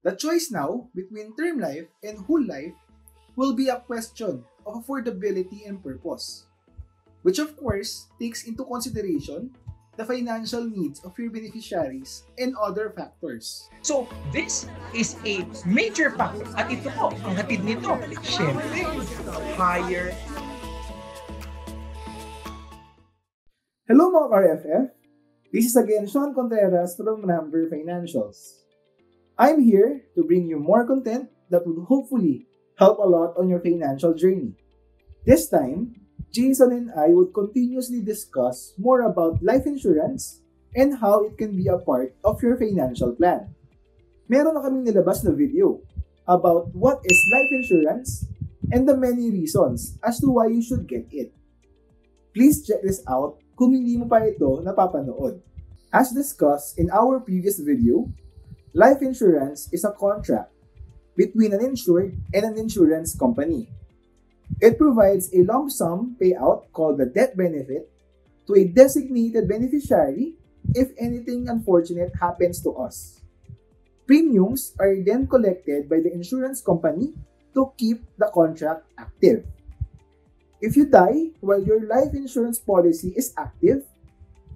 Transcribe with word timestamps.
The 0.00 0.16
choice 0.16 0.48
now 0.48 0.88
between 0.96 1.36
term 1.36 1.60
life 1.60 1.84
and 2.00 2.24
whole 2.24 2.40
life 2.40 2.72
will 3.36 3.52
be 3.52 3.68
a 3.68 3.84
question 3.84 4.40
of 4.64 4.72
affordability 4.80 5.68
and 5.68 5.76
purpose, 5.76 6.48
which 7.20 7.36
of 7.36 7.52
course 7.52 8.08
takes 8.16 8.48
into 8.48 8.64
consideration 8.64 9.52
the 10.00 10.04
financial 10.08 10.64
needs 10.64 11.04
of 11.04 11.12
your 11.20 11.28
beneficiaries 11.28 12.24
and 12.40 12.56
other 12.56 12.96
factors. 12.96 13.68
So, 13.84 14.08
this 14.32 14.64
is 14.96 15.20
a 15.28 15.44
major 15.68 16.16
factor. 16.16 16.48
At 16.56 16.72
ito 16.72 16.88
po, 16.96 17.12
ang 17.20 17.36
hatid 17.36 17.60
nito, 17.60 18.00
syempre, 18.24 18.88
higher 19.60 20.16
Hello 23.84 24.08
mga 24.08 24.28
ka-RFF! 24.32 24.84
This 25.52 25.68
is 25.68 25.76
again 25.76 26.08
Sean 26.08 26.32
Contreras 26.32 26.96
from 26.96 27.26
Rampver 27.26 27.68
Financials. 27.68 28.59
I'm 29.40 29.64
here 29.64 30.04
to 30.20 30.20
bring 30.20 30.52
you 30.52 30.60
more 30.60 30.84
content 30.84 31.32
that 31.48 31.64
will 31.64 31.88
hopefully 31.88 32.44
help 32.76 33.00
a 33.00 33.08
lot 33.08 33.40
on 33.40 33.48
your 33.48 33.64
financial 33.64 34.12
journey. 34.12 34.52
This 35.24 35.48
time, 35.48 35.96
Jason 36.28 36.76
and 36.76 36.92
I 36.92 37.16
would 37.16 37.32
continuously 37.32 38.04
discuss 38.04 38.76
more 38.76 39.00
about 39.08 39.40
life 39.40 39.64
insurance 39.64 40.44
and 40.76 41.00
how 41.00 41.24
it 41.24 41.40
can 41.40 41.56
be 41.56 41.72
a 41.72 41.80
part 41.80 42.12
of 42.20 42.36
your 42.44 42.60
financial 42.60 43.16
plan. 43.16 43.48
Meron 44.28 44.60
na 44.60 44.60
kaming 44.60 44.84
nilabas 44.84 45.24
na 45.24 45.32
video 45.32 45.80
about 46.28 46.68
what 46.76 47.00
is 47.08 47.16
life 47.32 47.48
insurance 47.64 48.28
and 48.76 48.84
the 48.84 48.92
many 48.92 49.32
reasons 49.32 49.96
as 50.04 50.20
to 50.20 50.28
why 50.28 50.52
you 50.52 50.60
should 50.60 50.84
get 50.84 51.08
it. 51.16 51.32
Please 52.36 52.60
check 52.60 52.84
this 52.84 53.00
out 53.08 53.40
kung 53.56 53.72
hindi 53.72 53.96
mo 53.96 54.04
pa 54.04 54.20
ito 54.20 54.60
napapanood. 54.60 55.40
As 55.96 56.12
discussed 56.12 56.76
in 56.76 56.92
our 56.92 57.24
previous 57.24 57.56
video, 57.56 58.04
life 58.72 59.02
insurance 59.02 59.68
is 59.72 59.84
a 59.84 59.92
contract 59.92 60.52
between 61.16 61.52
an 61.52 61.60
insured 61.60 62.16
and 62.32 62.44
an 62.44 62.56
insurance 62.58 63.14
company. 63.18 63.68
It 64.60 64.78
provides 64.78 65.32
a 65.34 65.42
lump 65.42 65.70
sum 65.70 66.16
payout 66.20 66.70
called 66.72 66.98
the 66.98 67.06
death 67.06 67.36
benefit 67.36 67.90
to 68.46 68.54
a 68.54 68.64
designated 68.64 69.48
beneficiary 69.48 70.34
if 70.74 70.90
anything 70.98 71.48
unfortunate 71.48 72.12
happens 72.20 72.62
to 72.62 72.74
us. 72.76 73.20
Premiums 74.06 74.74
are 74.78 74.96
then 74.98 75.26
collected 75.26 75.88
by 75.88 76.00
the 76.02 76.12
insurance 76.12 76.60
company 76.60 77.14
to 77.54 77.70
keep 77.78 78.02
the 78.18 78.26
contract 78.34 78.86
active. 78.98 79.46
If 80.60 80.76
you 80.76 80.86
die 80.86 81.30
while 81.40 81.62
your 81.62 81.86
life 81.86 82.12
insurance 82.12 82.58
policy 82.58 83.14
is 83.16 83.32
active, 83.38 83.86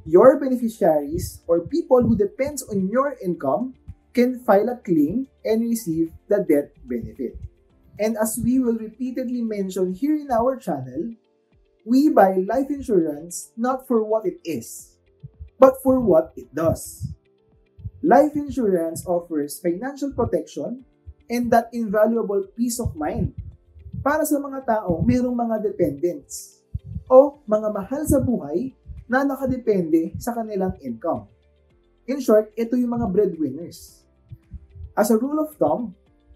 your 0.04 0.38
beneficiaries 0.38 1.40
or 1.46 1.60
people 1.60 2.02
who 2.02 2.16
depends 2.16 2.62
on 2.62 2.88
your 2.88 3.16
income 3.24 3.74
can 4.14 4.38
file 4.46 4.70
a 4.70 4.78
claim 4.78 5.26
and 5.42 5.66
receive 5.66 6.14
the 6.30 6.38
death 6.46 6.70
benefit. 6.86 7.34
And 7.98 8.16
as 8.16 8.38
we 8.38 8.62
will 8.62 8.78
repeatedly 8.78 9.42
mention 9.42 9.94
here 9.94 10.14
in 10.14 10.30
our 10.30 10.56
channel, 10.56 11.18
we 11.84 12.08
buy 12.08 12.38
life 12.46 12.70
insurance 12.70 13.50
not 13.58 13.86
for 13.86 14.06
what 14.06 14.24
it 14.24 14.38
is, 14.46 14.96
but 15.58 15.82
for 15.82 15.98
what 15.98 16.32
it 16.38 16.48
does. 16.54 17.10
Life 18.02 18.38
insurance 18.38 19.02
offers 19.06 19.58
financial 19.58 20.14
protection 20.14 20.86
and 21.28 21.50
that 21.50 21.70
invaluable 21.72 22.46
peace 22.54 22.78
of 22.78 22.94
mind 22.94 23.34
para 24.04 24.22
sa 24.28 24.36
mga 24.38 24.60
tao 24.68 25.00
mayroong 25.00 25.34
mga 25.34 25.64
dependents 25.64 26.60
o 27.08 27.40
mga 27.48 27.68
mahal 27.72 28.02
sa 28.04 28.20
buhay 28.20 28.76
na 29.08 29.24
nakadepende 29.24 30.12
sa 30.20 30.36
kanilang 30.36 30.76
income. 30.84 31.24
In 32.04 32.20
short, 32.20 32.52
ito 32.52 32.76
yung 32.76 32.92
mga 33.00 33.08
breadwinners. 33.08 34.03
As 34.96 35.10
a 35.10 35.18
rule 35.18 35.42
of 35.42 35.56
thumb, 35.56 35.94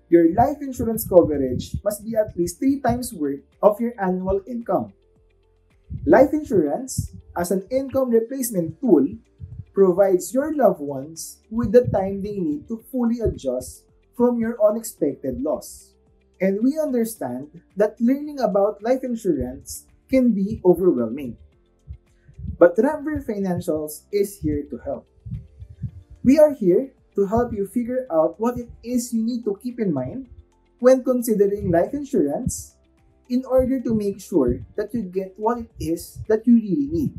your 0.08 0.34
life 0.34 0.58
insurance 0.60 1.06
coverage 1.06 1.76
must 1.84 2.04
be 2.04 2.16
at 2.16 2.36
least 2.36 2.58
3 2.58 2.80
times 2.80 3.14
worth 3.14 3.44
of 3.62 3.78
your 3.80 3.94
annual 4.00 4.42
income. 4.46 4.92
Life 6.06 6.32
insurance, 6.32 7.14
as 7.36 7.50
an 7.50 7.62
income 7.70 8.10
replacement 8.10 8.80
tool, 8.80 9.06
provides 9.72 10.34
your 10.34 10.56
loved 10.56 10.80
ones 10.80 11.38
with 11.50 11.70
the 11.70 11.86
time 11.94 12.20
they 12.20 12.40
need 12.40 12.66
to 12.66 12.82
fully 12.90 13.20
adjust 13.20 13.84
from 14.16 14.40
your 14.40 14.58
unexpected 14.58 15.40
loss. 15.40 15.94
And 16.40 16.58
we 16.62 16.78
understand 16.78 17.62
that 17.76 18.00
learning 18.00 18.40
about 18.40 18.82
life 18.82 19.04
insurance 19.04 19.86
can 20.10 20.34
be 20.34 20.60
overwhelming. 20.64 21.36
But 22.58 22.74
Ramver 22.74 23.22
Financials 23.22 24.02
is 24.10 24.40
here 24.42 24.66
to 24.66 24.78
help. 24.82 25.06
We 26.24 26.38
are 26.42 26.50
here 26.52 26.90
to 27.18 27.26
help 27.26 27.50
you 27.50 27.66
figure 27.66 28.06
out 28.14 28.38
what 28.38 28.54
it 28.54 28.70
is 28.86 29.10
you 29.10 29.26
need 29.26 29.42
to 29.42 29.58
keep 29.58 29.82
in 29.82 29.90
mind 29.90 30.30
when 30.78 31.02
considering 31.02 31.66
life 31.74 31.90
insurance 31.90 32.78
in 33.28 33.42
order 33.42 33.82
to 33.82 33.90
make 33.90 34.22
sure 34.22 34.62
that 34.78 34.94
you 34.94 35.02
get 35.02 35.34
what 35.34 35.58
it 35.58 35.70
is 35.82 36.22
that 36.30 36.46
you 36.46 36.54
really 36.62 36.86
need. 36.94 37.12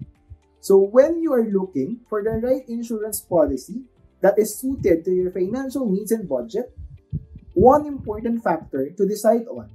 So 0.63 0.79
when 0.79 1.19
you 1.19 1.35
are 1.35 1.43
looking 1.43 1.99
for 2.07 2.23
the 2.23 2.39
right 2.39 2.63
insurance 2.71 3.19
policy 3.19 3.83
that 4.23 4.39
is 4.39 4.55
suited 4.55 5.03
to 5.03 5.11
your 5.11 5.31
financial 5.31 5.83
needs 5.83 6.15
and 6.15 6.23
budget, 6.27 6.71
one 7.51 7.85
important 7.85 8.39
factor 8.41 8.89
to 8.95 9.03
decide 9.03 9.51
on 9.51 9.67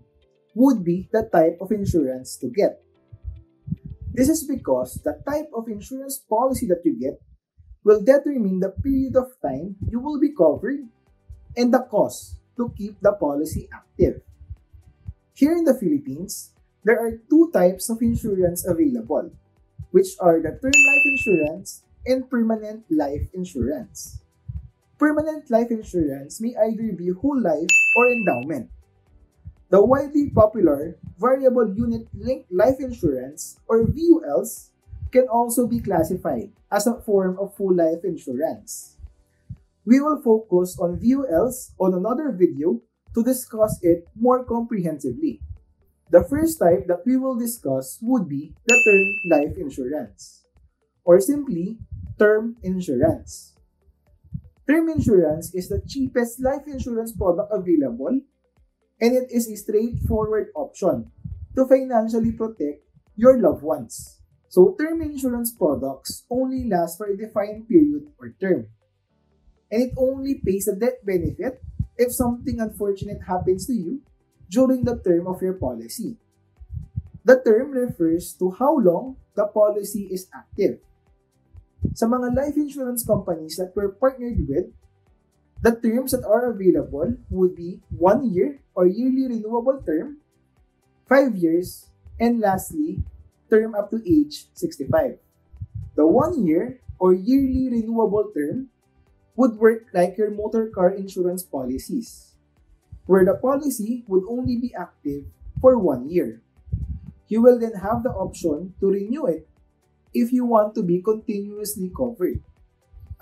would 0.55 0.85
be 0.85 1.09
the 1.12 1.29
type 1.29 1.61
of 1.61 1.71
insurance 1.71 2.41
to 2.41 2.49
get. 2.49 2.81
This 4.15 4.31
is 4.31 4.49
because 4.49 5.05
the 5.05 5.21
type 5.29 5.53
of 5.53 5.69
insurance 5.69 6.17
policy 6.17 6.65
that 6.69 6.81
you 6.85 6.97
get 6.97 7.21
will 7.84 8.00
determine 8.00 8.61
the 8.61 8.72
period 8.72 9.15
of 9.15 9.37
time 9.45 9.77
you 9.87 10.00
will 10.00 10.19
be 10.19 10.33
covered 10.33 10.89
and 11.56 11.72
the 11.72 11.84
cost 11.93 12.41
to 12.56 12.72
keep 12.77 12.99
the 13.00 13.12
policy 13.12 13.69
active. 13.72 14.25
Here 15.34 15.53
in 15.53 15.65
the 15.65 15.77
Philippines, 15.77 16.53
there 16.83 16.99
are 16.99 17.21
two 17.28 17.50
types 17.53 17.91
of 17.91 18.00
insurance 18.00 18.67
available, 18.67 19.31
which 19.91 20.17
are 20.21 20.41
the 20.41 20.56
term 20.56 20.75
life 20.75 21.06
insurance 21.06 21.84
and 22.06 22.28
permanent 22.28 22.84
life 22.91 23.28
insurance. 23.33 24.21
Permanent 24.99 25.50
life 25.50 25.71
insurance 25.71 26.41
may 26.41 26.55
either 26.56 26.93
be 26.93 27.11
whole 27.11 27.41
life 27.41 27.73
or 27.97 28.09
endowment. 28.09 28.71
The 29.71 29.84
widely 29.84 30.31
popular 30.31 30.97
Variable 31.19 31.75
Unit 31.75 32.06
Linked 32.15 32.53
Life 32.53 32.78
Insurance 32.78 33.59
or 33.67 33.87
VULs 33.87 34.71
can 35.14 35.30
also 35.30 35.70
be 35.70 35.78
classified 35.78 36.50
as 36.75 36.91
a 36.91 36.98
form 37.06 37.38
of 37.38 37.54
full 37.54 37.70
life 37.70 38.02
insurance. 38.02 38.98
We 39.86 40.02
will 40.02 40.19
focus 40.19 40.75
on 40.82 40.98
VULs 40.98 41.70
on 41.78 41.94
another 41.94 42.34
video 42.34 42.82
to 43.14 43.22
discuss 43.22 43.78
it 43.80 44.10
more 44.19 44.42
comprehensively. 44.42 45.38
The 46.10 46.26
first 46.26 46.58
type 46.58 46.91
that 46.91 47.06
we 47.06 47.16
will 47.16 47.38
discuss 47.38 48.02
would 48.02 48.28
be 48.28 48.58
the 48.66 48.75
term 48.82 49.06
life 49.30 49.54
insurance, 49.56 50.42
or 51.04 51.20
simply 51.20 51.78
term 52.19 52.56
insurance. 52.66 53.54
Term 54.66 54.88
insurance 54.88 55.54
is 55.54 55.69
the 55.69 55.78
cheapest 55.86 56.42
life 56.42 56.66
insurance 56.66 57.12
product 57.12 57.52
available 57.52 58.19
and 59.00 59.12
it 59.14 59.28
is 59.31 59.46
a 59.46 59.56
straightforward 59.56 60.48
option 60.56 61.12
to 61.54 61.66
financially 61.66 62.32
protect 62.32 62.82
your 63.14 63.38
loved 63.38 63.62
ones. 63.62 64.13
So, 64.54 64.78
term 64.78 65.03
insurance 65.03 65.50
products 65.50 66.22
only 66.31 66.70
last 66.70 66.94
for 66.94 67.10
a 67.10 67.19
defined 67.19 67.66
period 67.66 68.06
or 68.22 68.31
term. 68.38 68.70
And 69.66 69.91
it 69.91 69.98
only 69.98 70.38
pays 70.38 70.70
a 70.70 70.78
death 70.78 71.03
benefit 71.03 71.59
if 71.98 72.15
something 72.15 72.62
unfortunate 72.62 73.26
happens 73.26 73.66
to 73.66 73.75
you 73.75 74.06
during 74.47 74.87
the 74.87 74.94
term 74.94 75.26
of 75.26 75.43
your 75.43 75.59
policy. 75.59 76.22
The 77.26 77.43
term 77.43 77.75
refers 77.75 78.31
to 78.38 78.54
how 78.54 78.78
long 78.78 79.19
the 79.34 79.50
policy 79.50 80.06
is 80.14 80.31
active. 80.31 80.78
Sa 81.98 82.06
mga 82.06 82.38
life 82.38 82.54
insurance 82.54 83.03
companies 83.03 83.59
that 83.59 83.75
we're 83.75 83.91
partnered 83.91 84.38
with, 84.47 84.70
The 85.64 85.72
terms 85.81 86.12
that 86.12 86.28
are 86.28 86.53
available 86.53 87.16
would 87.32 87.56
be 87.56 87.81
1 87.96 88.37
year 88.37 88.61
or 88.76 88.84
yearly 88.84 89.25
renewable 89.32 89.81
term, 89.81 90.20
5 91.08 91.40
years, 91.40 91.88
and 92.20 92.37
lastly, 92.37 93.00
term 93.55 93.79
up 93.79 93.95
to 93.95 94.03
age 94.03 94.51
65. 94.59 95.23
The 95.95 96.03
1 96.03 96.43
year 96.43 96.83
or 96.99 97.15
yearly 97.15 97.71
renewable 97.71 98.35
term 98.35 98.75
would 99.39 99.55
work 99.62 99.87
like 99.95 100.19
your 100.19 100.35
motor 100.35 100.67
car 100.75 100.91
insurance 100.91 101.47
policies, 101.47 102.35
where 103.06 103.23
the 103.23 103.39
policy 103.39 104.03
would 104.11 104.27
only 104.27 104.59
be 104.59 104.75
active 104.75 105.31
for 105.62 105.79
1 105.79 106.11
year. 106.11 106.43
You 107.31 107.43
will 107.43 107.62
then 107.62 107.79
have 107.79 108.03
the 108.03 108.11
option 108.11 108.75
to 108.83 108.91
renew 108.91 109.27
it 109.27 109.47
if 110.11 110.35
you 110.35 110.45
want 110.47 110.75
to 110.75 110.83
be 110.83 111.03
continuously 111.03 111.91
covered. 111.95 112.43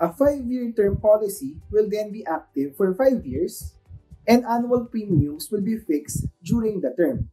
A 0.01 0.09
5-year 0.09 0.73
term 0.73 0.97
policy 0.97 1.61
will 1.69 1.89
then 1.89 2.11
be 2.11 2.25
active 2.25 2.75
for 2.75 2.93
5 2.93 3.25
years 3.25 3.77
and 4.25 4.45
annual 4.45 4.85
premiums 4.85 5.49
will 5.53 5.61
be 5.61 5.77
fixed 5.77 6.25
during 6.43 6.81
the 6.81 6.93
term. 6.97 7.29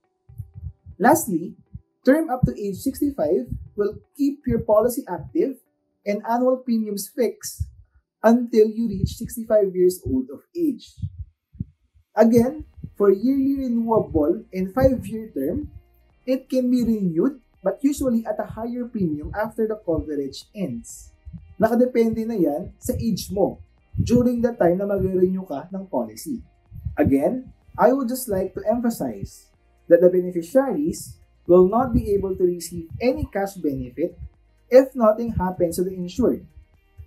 Lastly, 0.99 1.57
term 2.05 2.31
up 2.31 2.43
to 2.49 2.53
age 2.57 2.77
65 2.77 3.49
will 3.77 4.01
keep 4.17 4.41
your 4.47 4.61
policy 4.61 5.05
active 5.09 5.61
and 6.07 6.23
annual 6.29 6.57
premiums 6.57 7.09
fixed 7.13 7.69
until 8.23 8.69
you 8.69 8.89
reach 8.89 9.17
65 9.17 9.75
years 9.75 10.01
old 10.05 10.29
of 10.33 10.45
age. 10.57 10.93
Again, 12.17 12.65
for 12.97 13.13
yearly 13.13 13.65
renewable 13.65 14.45
and 14.53 14.75
5-year 14.75 15.33
term, 15.33 15.73
it 16.27 16.49
can 16.49 16.71
be 16.71 16.85
renewed 16.85 17.41
but 17.63 17.81
usually 17.81 18.25
at 18.25 18.41
a 18.41 18.49
higher 18.57 18.89
premium 18.89 19.33
after 19.37 19.69
the 19.69 19.77
coverage 19.85 20.49
ends. 20.57 21.13
Nakadepende 21.61 22.25
na 22.25 22.37
yan 22.37 22.73
sa 22.81 22.97
age 22.97 23.29
mo 23.29 23.61
during 24.01 24.41
the 24.41 24.53
time 24.57 24.81
na 24.81 24.89
magre-renew 24.89 25.45
ka 25.45 25.69
ng 25.69 25.85
policy. 25.93 26.41
Again, 26.97 27.53
I 27.77 27.93
would 27.93 28.09
just 28.09 28.29
like 28.33 28.57
to 28.57 28.65
emphasize 28.65 29.53
that 29.89 30.01
the 30.01 30.09
beneficiaries 30.09 31.20
will 31.51 31.67
not 31.67 31.91
be 31.91 32.15
able 32.15 32.39
to 32.39 32.47
receive 32.47 32.87
any 33.03 33.27
cash 33.27 33.59
benefit 33.59 34.15
if 34.71 34.95
nothing 34.95 35.35
happens 35.35 35.75
to 35.75 35.83
the 35.83 35.91
insured 35.91 36.47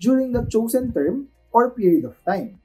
during 0.04 0.36
the 0.36 0.44
chosen 0.52 0.92
term 0.92 1.32
or 1.56 1.72
period 1.72 2.04
of 2.04 2.20
time. 2.28 2.60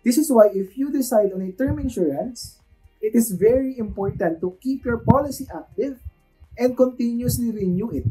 This 0.00 0.16
is 0.16 0.32
why 0.32 0.48
if 0.56 0.72
you 0.80 0.88
decide 0.88 1.36
on 1.36 1.44
a 1.44 1.52
term 1.52 1.76
insurance, 1.84 2.56
it 3.04 3.12
is 3.12 3.36
very 3.36 3.76
important 3.76 4.40
to 4.40 4.56
keep 4.64 4.88
your 4.88 5.04
policy 5.04 5.44
active 5.52 6.00
and 6.56 6.72
continuously 6.72 7.52
renew 7.52 7.92
it 7.92 8.08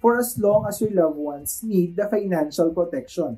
for 0.00 0.16
as 0.16 0.40
long 0.40 0.64
as 0.64 0.80
your 0.80 0.96
loved 0.96 1.20
ones 1.20 1.60
need 1.60 2.00
the 2.00 2.08
financial 2.08 2.72
protection. 2.72 3.36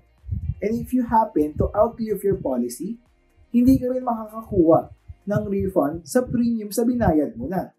And 0.62 0.79
if 0.79 0.94
you 0.94 1.03
happen 1.03 1.59
to 1.59 1.67
outlive 1.75 2.23
your 2.23 2.38
policy, 2.38 3.03
hindi 3.50 3.82
ka 3.82 3.91
rin 3.91 4.06
makakakuha 4.06 4.94
ng 5.26 5.43
refund 5.50 6.06
sa 6.06 6.23
premium 6.23 6.70
sa 6.70 6.87
binayad 6.87 7.35
mo 7.35 7.50
na. 7.50 7.75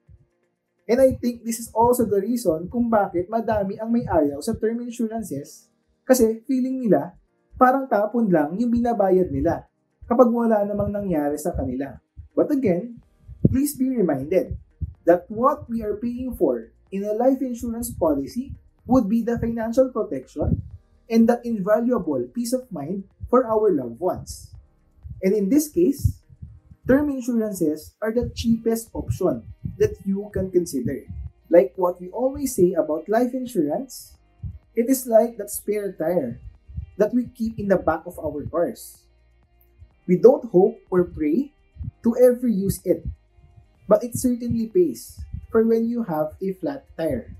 And 0.84 1.00
I 1.00 1.16
think 1.16 1.48
this 1.48 1.64
is 1.64 1.72
also 1.72 2.04
the 2.04 2.20
reason 2.20 2.68
kung 2.68 2.92
bakit 2.92 3.32
madami 3.32 3.80
ang 3.80 3.92
may 3.92 4.04
ayaw 4.04 4.44
sa 4.44 4.52
term 4.60 4.84
insurances 4.84 5.72
kasi 6.04 6.44
feeling 6.44 6.84
nila 6.84 7.16
parang 7.56 7.88
tapon 7.88 8.28
lang 8.28 8.60
yung 8.60 8.74
binabayad 8.74 9.32
nila 9.32 9.64
kapag 10.04 10.28
wala 10.28 10.68
namang 10.68 10.92
nangyari 10.92 11.40
sa 11.40 11.56
kanila. 11.56 11.96
But 12.36 12.52
again, 12.52 13.00
please 13.48 13.80
be 13.80 13.88
reminded 13.88 14.60
that 15.08 15.24
what 15.32 15.70
we 15.72 15.80
are 15.80 15.96
paying 15.96 16.36
for 16.36 16.76
in 16.92 17.08
a 17.08 17.16
life 17.16 17.40
insurance 17.40 17.92
policy 17.96 18.52
would 18.84 19.08
be 19.08 19.24
the 19.24 19.40
financial 19.40 19.88
protection 19.96 20.60
and 21.08 21.28
the 21.28 21.40
invaluable 21.48 22.28
peace 22.36 22.52
of 22.52 22.68
mind 22.68 23.08
for 23.32 23.48
our 23.48 23.72
loved 23.72 24.00
ones. 24.00 24.52
And 25.24 25.32
in 25.32 25.48
this 25.48 25.72
case, 25.72 26.20
term 26.88 27.10
insurances 27.10 27.96
are 28.02 28.12
the 28.12 28.32
cheapest 28.36 28.90
option 28.94 29.44
that 29.78 29.96
you 30.06 30.30
can 30.34 30.52
consider. 30.52 31.04
Like 31.50 31.74
what 31.76 32.02
we 32.02 32.10
always 32.10 32.56
say 32.56 32.74
about 32.74 33.10
life 33.10 33.34
insurance, 33.34 34.18
it 34.76 34.90
is 34.90 35.08
like 35.08 35.38
that 35.38 35.50
spare 35.52 35.92
tire 35.94 36.40
that 36.98 37.14
we 37.14 37.28
keep 37.28 37.60
in 37.60 37.68
the 37.68 37.78
back 37.78 38.06
of 38.06 38.20
our 38.20 38.44
cars. 38.50 39.04
We 40.08 40.18
don't 40.18 40.46
hope 40.52 40.80
or 40.90 41.04
pray 41.06 41.52
to 42.04 42.16
ever 42.18 42.48
use 42.48 42.80
it 42.86 43.06
but 43.88 44.04
it 44.04 44.16
certainly 44.16 44.68
pays 44.68 45.20
for 45.52 45.64
when 45.64 45.90
you 45.90 46.04
have 46.04 46.34
a 46.42 46.54
flat 46.54 46.86
tire. 46.98 47.36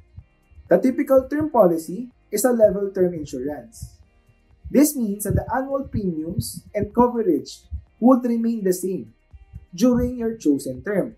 The 0.70 0.78
typical 0.80 1.28
term 1.28 1.50
policy 1.50 2.10
is 2.32 2.46
a 2.46 2.52
level 2.52 2.92
term 2.92 3.14
insurance. 3.14 3.98
This 4.72 4.96
means 4.96 5.24
that 5.24 5.36
the 5.36 5.46
annual 5.54 5.86
premiums 5.86 6.64
and 6.74 6.94
coverage 6.94 7.62
would 8.00 8.26
remain 8.26 8.64
the 8.64 8.74
same 8.74 9.14
during 9.74 10.18
your 10.18 10.38
chosen 10.38 10.84
term. 10.84 11.16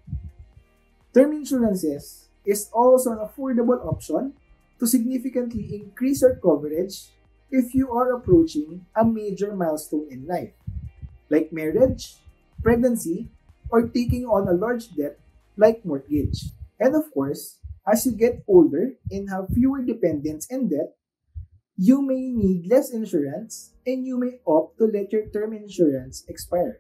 Term 1.14 1.32
insurances 1.34 2.28
is 2.46 2.70
also 2.74 3.12
an 3.12 3.20
affordable 3.20 3.80
option 3.86 4.34
to 4.80 4.88
significantly 4.88 5.76
increase 5.76 6.22
your 6.22 6.36
coverage 6.36 7.10
if 7.52 7.74
you 7.74 7.92
are 7.92 8.16
approaching 8.16 8.86
a 8.96 9.06
major 9.06 9.56
milestone 9.56 10.08
in 10.12 10.28
life, 10.28 10.52
like 11.30 11.54
marriage, 11.54 12.16
pregnancy, 12.62 13.30
or 13.70 13.88
taking 13.88 14.26
on 14.26 14.48
a 14.48 14.54
large 14.54 14.94
debt 14.96 15.18
like 15.58 15.86
mortgage. 15.86 16.52
And 16.80 16.96
of 16.96 17.12
course, 17.14 17.58
as 17.88 18.06
you 18.06 18.12
get 18.12 18.44
older 18.48 18.94
and 19.10 19.30
have 19.30 19.54
fewer 19.54 19.82
dependents 19.82 20.48
and 20.50 20.70
debt, 20.70 20.98
you 21.78 22.02
may 22.02 22.32
need 22.32 22.68
less 22.68 22.92
insurance 22.92 23.72
and 23.86 24.06
you 24.06 24.18
may 24.18 24.40
opt 24.48 24.78
to 24.80 24.86
let 24.86 25.12
your 25.12 25.28
term 25.28 25.54
insurance 25.54 26.24
expire. 26.28 26.80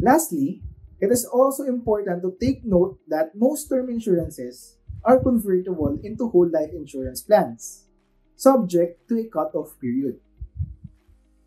Lastly, 0.00 0.62
it 0.98 1.12
is 1.12 1.26
also 1.26 1.64
important 1.64 2.22
to 2.22 2.32
take 2.40 2.64
note 2.64 2.98
that 3.08 3.36
most 3.36 3.68
term 3.68 3.90
insurances 3.90 4.76
are 5.04 5.20
convertible 5.20 6.00
into 6.02 6.28
whole 6.28 6.48
life 6.48 6.72
insurance 6.72 7.20
plans, 7.20 7.84
subject 8.34 9.06
to 9.08 9.20
a 9.20 9.28
cutoff 9.28 9.78
period. 9.78 10.16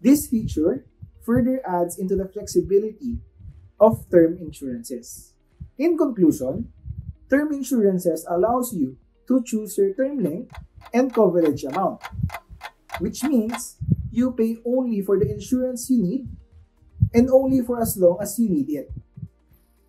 This 0.02 0.28
feature 0.28 0.86
further 1.26 1.62
adds 1.66 1.98
into 1.98 2.16
the 2.16 2.30
flexibility 2.30 3.18
of 3.80 4.06
term 4.12 4.38
insurances. 4.38 5.34
In 5.78 5.98
conclusion, 5.98 6.70
term 7.30 7.54
insurances 7.54 8.26
allows 8.30 8.74
you 8.74 8.98
to 9.28 9.42
choose 9.44 9.78
your 9.78 9.94
term 9.94 10.20
length 10.20 10.54
and 10.94 11.14
coverage 11.14 11.64
amount, 11.64 12.02
which 13.00 13.24
means 13.24 13.78
you 14.12 14.32
pay 14.32 14.58
only 14.66 15.02
for 15.02 15.18
the 15.18 15.26
insurance 15.26 15.90
you 15.90 16.04
need 16.04 16.28
and 17.14 17.30
only 17.30 17.62
for 17.62 17.82
as 17.82 17.96
long 17.98 18.18
as 18.22 18.40
you 18.40 18.50
need 18.50 18.70
it. 18.70 18.92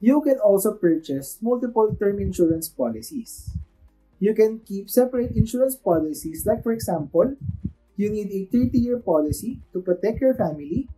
You 0.00 0.20
can 0.20 0.38
also 0.38 0.76
purchase 0.76 1.38
multiple 1.40 1.96
term 1.96 2.20
insurance 2.20 2.68
policies. 2.68 3.56
You 4.20 4.34
can 4.34 4.60
keep 4.60 4.90
separate 4.90 5.32
insurance 5.32 5.76
policies 5.76 6.44
like 6.44 6.62
for 6.62 6.72
example, 6.72 7.36
you 7.96 8.10
need 8.10 8.28
a 8.28 8.44
30-year 8.52 8.98
policy 9.00 9.60
to 9.72 9.80
protect 9.80 10.20
your 10.20 10.34
family 10.34 10.88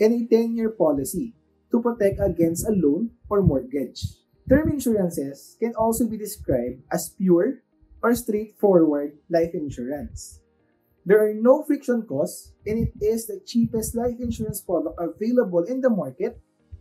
and 0.00 0.14
a 0.14 0.26
10-year 0.26 0.70
policy 0.70 1.34
to 1.70 1.80
protect 1.80 2.18
against 2.18 2.66
a 2.66 2.72
loan 2.72 3.10
or 3.28 3.42
mortgage. 3.42 4.02
Term 4.48 4.70
insurances 4.72 5.56
can 5.60 5.74
also 5.76 6.08
be 6.08 6.18
described 6.18 6.82
as 6.90 7.14
pure 7.14 7.62
or 8.02 8.14
straightforward 8.14 9.14
life 9.28 9.54
insurance. 9.54 10.40
There 11.06 11.24
are 11.24 11.32
no 11.32 11.62
friction 11.64 12.02
costs 12.04 12.52
and 12.66 12.76
it 12.76 12.92
is 13.00 13.26
the 13.26 13.40
cheapest 13.40 13.96
life 13.96 14.20
insurance 14.20 14.60
product 14.60 15.00
available 15.00 15.64
in 15.64 15.80
the 15.80 15.88
market 15.88 16.38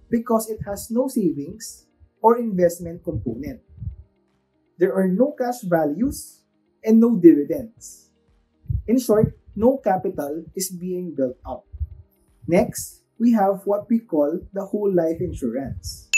because 0.09 0.49
it 0.49 0.59
has 0.65 0.91
no 0.91 1.07
savings 1.07 1.87
or 2.21 2.37
investment 2.37 3.03
component. 3.03 3.61
There 4.77 4.93
are 4.93 5.07
no 5.07 5.31
cash 5.31 5.63
values 5.63 6.43
and 6.83 6.99
no 6.99 7.15
dividends. 7.15 8.11
In 8.87 8.99
short, 8.99 9.39
no 9.55 9.77
capital 9.77 10.43
is 10.55 10.69
being 10.69 11.15
built 11.15 11.37
up. 11.45 11.63
Next, 12.47 13.03
we 13.19 13.31
have 13.33 13.63
what 13.63 13.87
we 13.89 13.99
call 13.99 14.39
the 14.51 14.65
whole 14.65 14.91
life 14.91 15.19
insurance. 15.19 16.09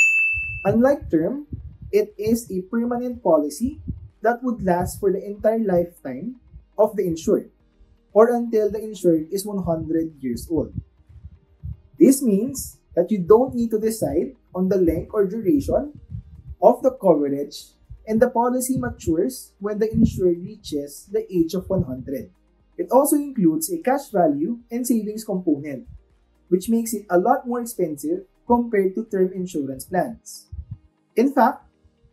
Unlike 0.66 1.10
term, 1.12 1.46
it 1.92 2.14
is 2.18 2.50
a 2.50 2.62
permanent 2.70 3.22
policy 3.22 3.82
that 4.22 4.42
would 4.42 4.64
last 4.64 5.00
for 5.00 5.12
the 5.12 5.22
entire 5.22 5.60
lifetime 5.60 6.38
of 6.78 6.96
the 6.96 7.06
insured 7.06 7.50
or 8.14 8.34
until 8.34 8.72
the 8.72 8.82
insured 8.82 9.28
is 9.32 9.46
100 9.46 10.16
years 10.20 10.48
old. 10.50 10.74
This 12.00 12.22
means 12.22 12.78
that 12.96 13.12
you 13.12 13.20
don't 13.20 13.56
need 13.56 13.72
to 13.72 13.80
decide 13.80 14.36
on 14.54 14.70
the 14.70 14.78
length 14.78 15.12
or 15.14 15.26
duration 15.26 16.00
of 16.62 16.82
the 16.84 16.92
coverage 16.92 17.72
and 18.08 18.22
the 18.22 18.30
policy 18.30 18.78
matures 18.78 19.54
when 19.60 19.80
the 19.80 19.92
insured 19.92 20.44
reaches 20.44 21.08
the 21.12 21.24
age 21.32 21.54
of 21.54 21.70
100. 21.70 22.32
It 22.78 22.90
also 22.92 23.16
includes 23.16 23.72
a 23.72 23.78
cash 23.78 24.10
value 24.10 24.60
and 24.72 24.86
savings 24.86 25.24
component, 25.24 25.88
which 26.50 26.70
makes 26.70 26.94
it 26.94 27.06
a 27.10 27.20
lot 27.20 27.48
more 27.48 27.62
expensive 27.62 28.26
compared 28.48 28.96
to 28.96 29.06
term 29.06 29.32
insurance 29.34 29.86
plans. 29.86 30.48
In 31.16 31.32
fact, 31.32 31.64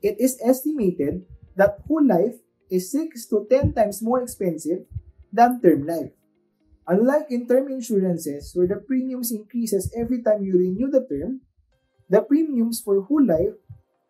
it 0.03 0.21
is 0.21 0.39
estimated 0.45 1.25
that 1.57 1.81
whole 1.89 2.07
life 2.07 2.37
is 2.71 2.93
6 2.93 3.27
to 3.27 3.47
10 3.51 3.73
times 3.73 4.03
more 4.03 4.23
expensive 4.23 4.85
than 5.33 5.61
term 5.61 5.87
life. 5.87 6.13
Unlike 6.89 7.29
in 7.31 7.47
term 7.47 7.69
insurances 7.69 8.53
where 8.57 8.67
the 8.67 8.81
premiums 8.81 9.31
increases 9.31 9.93
every 9.93 10.23
time 10.23 10.43
you 10.45 10.57
renew 10.57 10.89
the 10.89 11.05
term, 11.05 11.45
the 12.09 12.23
premiums 12.25 12.81
for 12.81 13.03
whole 13.05 13.25
life 13.25 13.57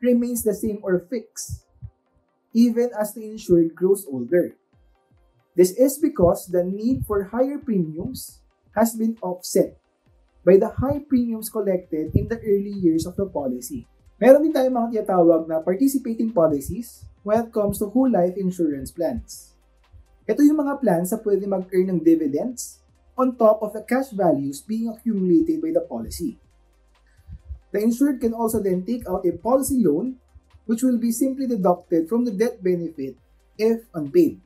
remains 0.00 0.46
the 0.46 0.54
same 0.54 0.78
or 0.82 1.02
fixed 1.10 1.66
even 2.54 2.90
as 2.98 3.14
the 3.14 3.24
insured 3.24 3.74
grows 3.74 4.06
older. 4.08 4.56
This 5.54 5.74
is 5.74 5.98
because 5.98 6.46
the 6.46 6.64
need 6.64 7.04
for 7.04 7.30
higher 7.30 7.58
premiums 7.58 8.40
has 8.74 8.94
been 8.94 9.18
offset 9.22 9.76
by 10.46 10.56
the 10.56 10.70
high 10.70 11.02
premiums 11.02 11.50
collected 11.50 12.14
in 12.14 12.28
the 12.28 12.38
early 12.38 12.72
years 12.78 13.06
of 13.06 13.16
the 13.16 13.26
policy. 13.26 13.86
Meron 14.18 14.42
din 14.42 14.54
tayong 14.54 14.74
mga 14.74 14.90
tinatawag 15.02 15.46
na 15.50 15.62
participating 15.62 16.30
policies 16.30 17.06
when 17.22 17.46
it 17.46 17.50
comes 17.50 17.78
to 17.78 17.90
whole 17.90 18.10
life 18.10 18.34
insurance 18.38 18.90
plans. 18.90 19.57
Ito 20.28 20.44
yung 20.44 20.60
mga 20.60 20.84
plans 20.84 21.08
na 21.08 21.18
pwede 21.24 21.48
mag-earn 21.48 21.88
ng 21.88 22.04
dividends 22.04 22.84
on 23.16 23.32
top 23.40 23.64
of 23.64 23.72
the 23.72 23.80
cash 23.80 24.12
values 24.12 24.60
being 24.60 24.92
accumulated 24.92 25.64
by 25.64 25.72
the 25.72 25.80
policy. 25.80 26.36
The 27.72 27.80
insured 27.80 28.20
can 28.20 28.36
also 28.36 28.60
then 28.60 28.84
take 28.84 29.08
out 29.08 29.24
a 29.24 29.32
policy 29.32 29.80
loan 29.80 30.20
which 30.68 30.84
will 30.84 31.00
be 31.00 31.16
simply 31.16 31.48
deducted 31.48 32.12
from 32.12 32.28
the 32.28 32.32
death 32.36 32.60
benefit 32.60 33.16
if 33.56 33.88
unpaid. 33.96 34.44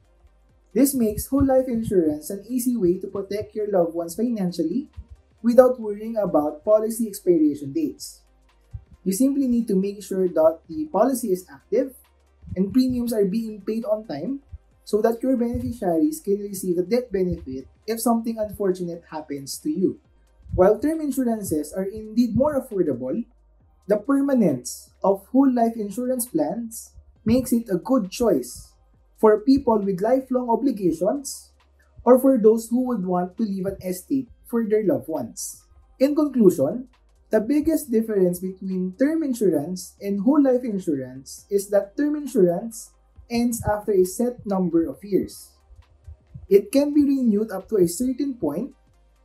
This 0.70 0.94
makes 0.94 1.26
whole 1.26 1.44
life 1.44 1.66
insurance 1.66 2.30
an 2.30 2.46
easy 2.46 2.78
way 2.78 3.02
to 3.02 3.10
protect 3.10 3.58
your 3.58 3.66
loved 3.66 3.92
ones 3.98 4.14
financially 4.14 4.86
without 5.42 5.82
worrying 5.82 6.14
about 6.14 6.64
policy 6.64 7.10
expiration 7.10 7.74
dates. 7.74 8.22
You 9.02 9.12
simply 9.12 9.50
need 9.50 9.66
to 9.66 9.74
make 9.74 9.98
sure 9.98 10.30
that 10.30 10.62
the 10.70 10.86
policy 10.86 11.34
is 11.34 11.44
active 11.50 11.98
and 12.54 12.72
premiums 12.72 13.12
are 13.12 13.26
being 13.26 13.60
paid 13.66 13.84
on 13.84 14.06
time 14.06 14.46
so 14.84 15.00
that 15.02 15.22
your 15.22 15.36
beneficiaries 15.36 16.20
can 16.20 16.38
receive 16.40 16.76
the 16.76 16.82
death 16.82 17.10
benefit 17.10 17.66
if 17.86 18.00
something 18.00 18.38
unfortunate 18.38 19.02
happens 19.10 19.58
to 19.58 19.70
you. 19.70 20.00
While 20.54 20.78
term 20.78 21.00
insurances 21.00 21.72
are 21.72 21.84
indeed 21.84 22.36
more 22.36 22.60
affordable, 22.60 23.24
the 23.88 23.96
permanence 23.96 24.90
of 25.02 25.26
whole 25.32 25.50
life 25.50 25.76
insurance 25.76 26.26
plans 26.26 26.92
makes 27.24 27.52
it 27.52 27.68
a 27.70 27.78
good 27.78 28.10
choice 28.10 28.72
for 29.18 29.40
people 29.40 29.78
with 29.78 30.02
lifelong 30.02 30.50
obligations 30.50 31.52
or 32.04 32.18
for 32.18 32.36
those 32.38 32.68
who 32.68 32.84
would 32.86 33.06
want 33.06 33.36
to 33.36 33.44
leave 33.44 33.66
an 33.66 33.78
estate 33.82 34.28
for 34.46 34.66
their 34.68 34.84
loved 34.84 35.08
ones. 35.08 35.62
In 35.98 36.14
conclusion, 36.14 36.88
the 37.30 37.40
biggest 37.40 37.90
difference 37.90 38.40
between 38.40 38.94
term 38.98 39.22
insurance 39.22 39.94
and 40.02 40.20
whole 40.20 40.42
life 40.42 40.64
insurance 40.64 41.46
is 41.48 41.70
that 41.70 41.96
term 41.96 42.16
insurance 42.16 42.90
ends 43.32 43.64
after 43.64 43.96
a 43.96 44.04
set 44.04 44.44
number 44.44 44.84
of 44.84 45.00
years. 45.00 45.56
It 46.52 46.68
can 46.68 46.92
be 46.92 47.00
renewed 47.00 47.50
up 47.50 47.72
to 47.72 47.80
a 47.80 47.88
certain 47.88 48.36
point, 48.36 48.76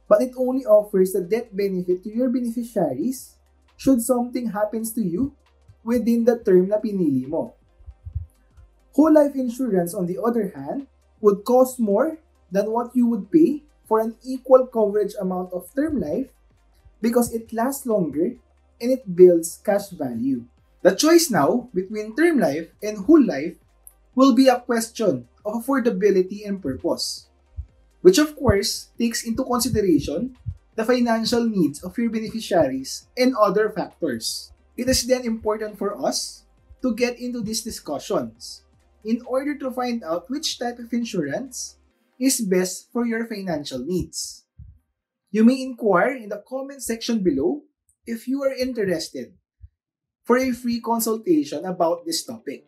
but 0.07 0.23
it 0.23 0.31
only 0.39 0.63
offers 0.63 1.11
the 1.11 1.19
death 1.19 1.51
benefit 1.51 2.07
to 2.07 2.09
your 2.09 2.31
beneficiaries 2.31 3.35
should 3.75 4.01
something 4.01 4.55
happens 4.55 4.95
to 4.95 5.03
you 5.03 5.35
within 5.83 6.23
the 6.23 6.39
term 6.39 6.71
na 6.71 6.79
pinili 6.79 7.27
mo. 7.27 7.53
Whole 8.95 9.13
life 9.13 9.35
insurance, 9.35 9.93
on 9.93 10.07
the 10.07 10.17
other 10.17 10.55
hand, 10.55 10.87
would 11.21 11.45
cost 11.45 11.77
more 11.77 12.17
than 12.49 12.71
what 12.71 12.95
you 12.95 13.05
would 13.05 13.29
pay 13.29 13.61
for 13.85 13.99
an 13.99 14.15
equal 14.25 14.65
coverage 14.65 15.13
amount 15.21 15.53
of 15.53 15.69
term 15.75 16.01
life 16.01 16.33
because 17.01 17.29
it 17.29 17.53
lasts 17.53 17.85
longer 17.85 18.39
and 18.81 18.89
it 18.89 19.15
builds 19.15 19.61
cash 19.63 19.89
value. 19.93 20.49
The 20.81 20.95
choice 20.95 21.29
now 21.29 21.69
between 21.73 22.15
term 22.15 22.39
life 22.39 22.71
and 22.81 23.05
whole 23.05 23.21
life 23.21 23.59
will 24.17 24.33
be 24.33 24.49
a 24.49 24.57
question 24.57 25.29
of 25.45 25.61
affordability 25.61 26.41
and 26.41 26.57
purpose, 26.57 27.29
which 28.01 28.17
of 28.17 28.33
course 28.33 28.89
takes 28.97 29.21
into 29.21 29.45
consideration 29.45 30.33
the 30.73 30.81
financial 30.81 31.45
needs 31.45 31.85
of 31.85 31.93
your 32.01 32.09
beneficiaries 32.09 33.05
and 33.13 33.37
other 33.37 33.69
factors. 33.69 34.49
It 34.73 34.89
is 34.89 35.05
then 35.05 35.21
important 35.21 35.77
for 35.77 35.93
us 36.01 36.49
to 36.81 36.97
get 36.97 37.21
into 37.21 37.45
these 37.45 37.61
discussions 37.61 38.65
in 39.05 39.21
order 39.29 39.53
to 39.61 39.69
find 39.69 40.01
out 40.01 40.33
which 40.33 40.57
type 40.57 40.81
of 40.81 40.89
insurance 40.89 41.77
is 42.17 42.41
best 42.41 42.89
for 42.89 43.05
your 43.05 43.29
financial 43.29 43.85
needs. 43.85 44.49
You 45.29 45.45
may 45.45 45.61
inquire 45.61 46.17
in 46.17 46.33
the 46.33 46.41
comment 46.41 46.81
section 46.81 47.21
below 47.21 47.69
if 48.09 48.27
you 48.27 48.41
are 48.41 48.53
interested 48.53 49.37
for 50.25 50.41
a 50.41 50.57
free 50.57 50.81
consultation 50.81 51.65
about 51.65 52.01
this 52.05 52.25
topic. 52.25 52.65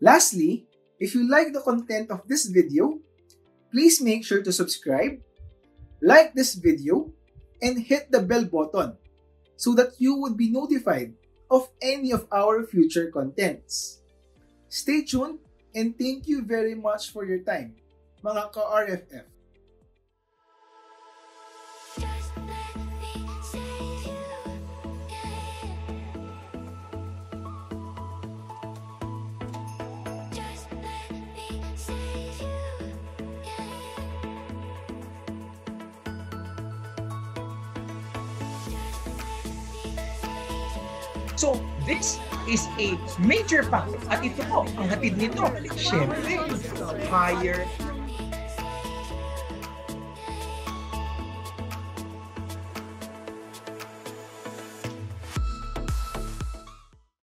Lastly, 0.00 0.66
if 0.98 1.14
you 1.14 1.28
like 1.28 1.52
the 1.52 1.60
content 1.60 2.10
of 2.10 2.26
this 2.26 2.46
video, 2.46 2.98
please 3.70 4.00
make 4.00 4.24
sure 4.24 4.42
to 4.42 4.52
subscribe, 4.52 5.18
like 6.02 6.34
this 6.34 6.54
video, 6.54 7.10
and 7.62 7.78
hit 7.78 8.10
the 8.10 8.20
bell 8.20 8.44
button 8.44 8.96
so 9.56 9.74
that 9.74 9.98
you 9.98 10.16
would 10.16 10.36
be 10.36 10.50
notified 10.50 11.14
of 11.50 11.68
any 11.82 12.12
of 12.12 12.26
our 12.32 12.66
future 12.66 13.10
contents. 13.10 14.00
Stay 14.68 15.02
tuned 15.02 15.38
and 15.74 15.98
thank 15.98 16.26
you 16.26 16.42
very 16.42 16.74
much 16.74 17.10
for 17.10 17.24
your 17.24 17.42
time, 17.42 17.74
mga 18.22 18.52
ka-RFF. 18.52 19.33
So, 41.34 41.58
this 41.86 42.22
is 42.46 42.66
a 42.78 42.94
major 43.18 43.66
factor. 43.66 43.98
At 44.06 44.22
ito 44.22 44.46
po, 44.46 44.62
ang 44.78 44.86
hatid 44.86 45.18
nito, 45.18 45.50
syempre, 45.74 46.38
higher 47.10 47.66